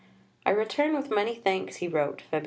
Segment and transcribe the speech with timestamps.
[0.47, 2.39] "I return with many thanks," he wrote (Feb.